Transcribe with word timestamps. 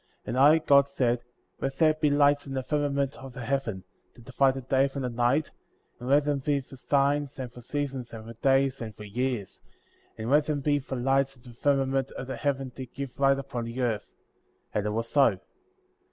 14. 0.23 0.23
And 0.25 0.37
I, 0.39 0.57
God, 0.57 0.87
said: 0.89 1.21
Let 1.59 1.77
there 1.77 1.93
be 1.93 2.09
lights 2.09 2.47
in 2.47 2.55
the 2.55 2.63
firmament 2.63 3.15
of 3.17 3.33
the 3.33 3.45
heaven, 3.45 3.83
to 4.15 4.21
divide 4.21 4.55
the 4.55 4.61
day 4.61 4.87
from 4.87 5.03
the 5.03 5.11
night, 5.11 5.51
and 5.99 6.09
let 6.09 6.25
them 6.25 6.39
be 6.39 6.59
for 6.61 6.75
signs, 6.75 7.37
and 7.37 7.53
for 7.53 7.61
seasons, 7.61 8.11
and 8.11 8.25
for 8.25 8.33
days, 8.33 8.81
and 8.81 8.95
for 8.95 9.03
years; 9.03 9.61
15. 10.13 10.13
And 10.17 10.31
let 10.31 10.45
them 10.47 10.61
be 10.61 10.79
for 10.79 10.95
lights 10.95 11.37
in 11.37 11.43
the 11.43 11.53
firmament 11.55 12.09
of 12.13 12.25
the 12.25 12.35
heaven 12.37 12.71
to 12.71 12.87
give 12.87 13.19
light 13.19 13.37
upon 13.37 13.65
the 13.65 13.79
earth; 13.79 14.07
and 14.73 14.87
it 14.87 14.89
was 14.89 15.07
so. 15.07 15.39